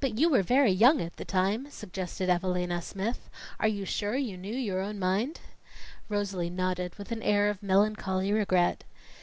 "But 0.00 0.18
you 0.18 0.28
were 0.28 0.42
very 0.42 0.70
young 0.72 1.00
at 1.00 1.16
the 1.16 1.24
time," 1.24 1.70
suggested 1.70 2.28
Evalina 2.28 2.82
Smith. 2.82 3.30
"Are 3.58 3.66
you 3.66 3.86
sure 3.86 4.14
you 4.14 4.36
knew 4.36 4.54
your 4.54 4.82
own 4.82 4.98
mind?" 4.98 5.40
Rosalie 6.10 6.50
nodded 6.50 6.96
with 6.96 7.12
an 7.12 7.22
air 7.22 7.48
of 7.48 7.62
melancholy 7.62 8.30
regret. 8.30 8.84